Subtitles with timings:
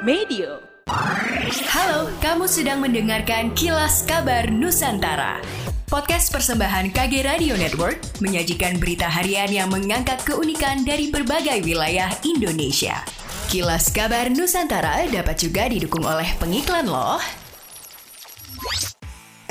[0.00, 0.64] Medio.
[1.68, 5.44] Halo, kamu sedang mendengarkan Kilas Kabar Nusantara.
[5.92, 13.04] Podcast persembahan KG Radio Network menyajikan berita harian yang mengangkat keunikan dari berbagai wilayah Indonesia.
[13.52, 17.20] Kilas Kabar Nusantara dapat juga didukung oleh pengiklan loh.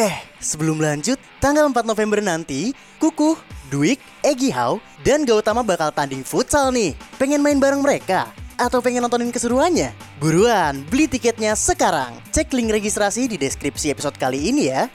[0.00, 3.36] Eh, sebelum lanjut, tanggal 4 November nanti, Kuku,
[3.68, 6.96] Dwik, Egi Hau, dan Gautama bakal tanding futsal nih.
[7.20, 8.37] Pengen main bareng mereka?
[8.58, 9.94] Atau pengen nontonin keseruannya?
[10.18, 12.18] Buruan, beli tiketnya sekarang.
[12.34, 14.90] Cek link registrasi di deskripsi episode kali ini ya.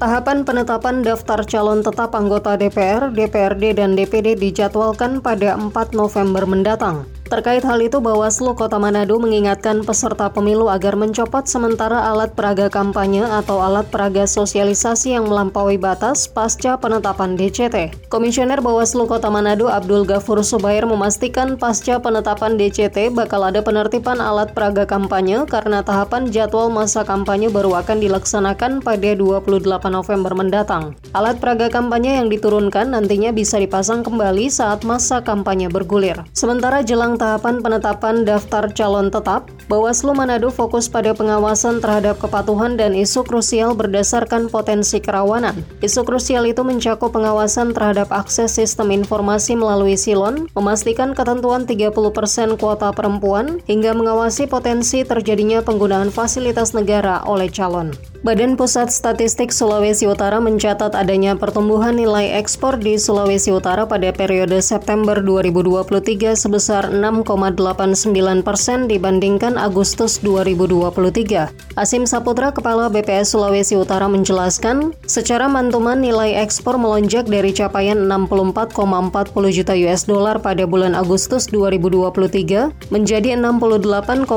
[0.00, 7.04] Tahapan penetapan daftar calon tetap anggota DPR, DPRD, dan DPD dijadwalkan pada 4 November mendatang.
[7.30, 13.22] Terkait hal itu, Bawaslu Kota Manado mengingatkan peserta pemilu agar mencopot sementara alat peraga kampanye
[13.22, 18.10] atau alat peraga sosialisasi yang melampaui batas pasca penetapan DCT.
[18.10, 24.50] Komisioner Bawaslu Kota Manado Abdul Ghafur Subair memastikan pasca penetapan DCT bakal ada penertiban alat
[24.50, 30.98] peraga kampanye karena tahapan jadwal masa kampanye baru akan dilaksanakan pada 28 November mendatang.
[31.14, 36.26] Alat peraga kampanye yang diturunkan nantinya bisa dipasang kembali saat masa kampanye bergulir.
[36.34, 42.96] Sementara jelang tahapan penetapan daftar calon tetap, Bawaslu Manado fokus pada pengawasan terhadap kepatuhan dan
[42.96, 45.60] isu krusial berdasarkan potensi kerawanan.
[45.84, 52.88] Isu krusial itu mencakup pengawasan terhadap akses sistem informasi melalui silon, memastikan ketentuan 30% kuota
[52.96, 57.92] perempuan, hingga mengawasi potensi terjadinya penggunaan fasilitas negara oleh calon.
[58.20, 64.60] Badan Pusat Statistik Sulawesi Utara mencatat adanya pertumbuhan nilai ekspor di Sulawesi Utara pada periode
[64.60, 71.48] September 2023 sebesar 6,89 persen dibandingkan Agustus 2023.
[71.80, 79.32] Asim Saputra, Kepala BPS Sulawesi Utara menjelaskan, secara mantuman nilai ekspor melonjak dari capaian 64,40
[79.48, 84.28] juta US dollar pada bulan Agustus 2023 menjadi 68,87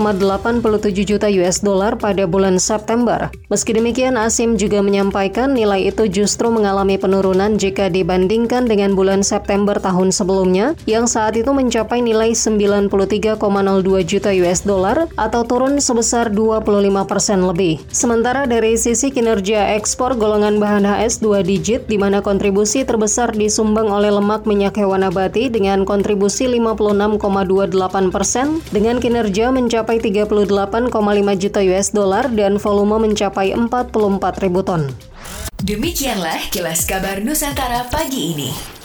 [1.04, 3.28] juta US dollar pada bulan September.
[3.52, 9.76] Meski demikian, Asim juga menyampaikan nilai itu justru mengalami penurunan jika dibandingkan dengan bulan September
[9.82, 13.34] tahun sebelumnya, yang saat itu mencapai nilai 93,02
[14.06, 17.82] juta US dollar atau turun sebesar 25 persen lebih.
[17.90, 23.90] Sementara dari sisi kinerja ekspor golongan bahan HS 2 digit, di mana kontribusi terbesar disumbang
[23.90, 31.90] oleh lemak minyak hewan nabati dengan kontribusi 56,28 persen, dengan kinerja mencapai 38,5 juta US
[31.90, 34.92] dollar dan volume mencapai 44 ribu ton.
[35.64, 38.83] Demikianlah kilas kabar Nusantara pagi ini.